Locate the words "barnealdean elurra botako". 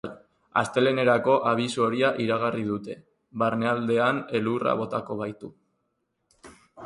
3.43-5.21